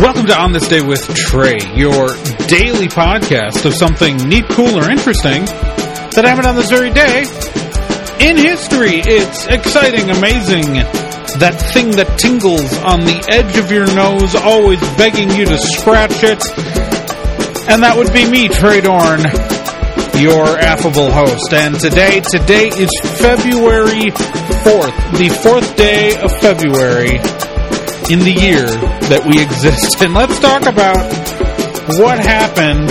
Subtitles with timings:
[0.00, 2.08] Welcome to On This Day with Trae, your
[2.48, 7.28] daily podcast of something neat, cool, or interesting that happened on this very day
[8.24, 9.04] in history.
[9.04, 10.80] It's exciting, amazing,
[11.36, 16.24] that thing that tingles on the edge of your nose, always begging you to scratch
[16.24, 16.40] it.
[17.68, 19.20] And that would be me, Trae Dorn,
[20.16, 21.52] your affable host.
[21.52, 22.88] And today, today is
[23.20, 24.08] February
[24.64, 27.20] 4th, the fourth day of February
[28.08, 30.00] in the year that we exist.
[30.06, 31.02] And let's talk about
[31.98, 32.86] what happened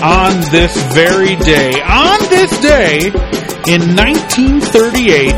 [0.00, 1.76] on this very day.
[1.84, 3.12] On this day,
[3.68, 5.36] in 1938,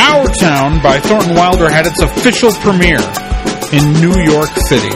[0.00, 3.04] Our Town by Thornton Wilder had its official premiere
[3.76, 4.94] in New York City.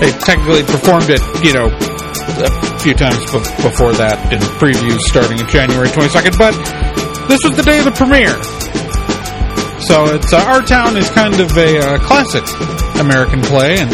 [0.00, 3.20] They technically performed it, you know, a few times
[3.60, 6.56] before that in previews starting in January 22nd, but
[7.28, 8.40] this was the day of the premiere.
[9.86, 12.42] So it's uh, Our Town is kind of a uh, classic
[12.98, 13.90] American play, and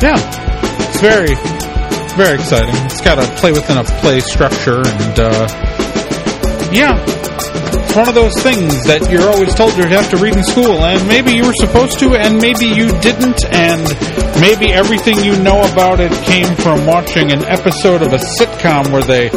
[0.00, 0.14] yeah,
[0.86, 1.34] it's very,
[2.14, 2.74] very exciting.
[2.86, 5.48] It's got to play within a play structure, and uh,
[6.70, 10.44] yeah, it's one of those things that you're always told you have to read in
[10.44, 13.82] school, and maybe you were supposed to, and maybe you didn't, and
[14.40, 19.02] maybe everything you know about it came from watching an episode of a sitcom where
[19.02, 19.28] they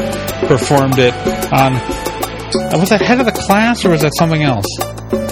[0.45, 1.15] performed it
[1.51, 2.08] on.
[2.55, 4.65] Was that head of the class, or was that something else?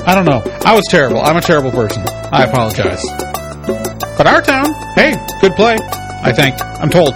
[0.05, 0.41] I don't know.
[0.65, 1.19] I was terrible.
[1.19, 2.03] I'm a terrible person.
[2.31, 3.03] I apologize.
[4.17, 5.77] But our town, hey, good play.
[6.23, 6.55] I think.
[6.61, 7.13] I'm told.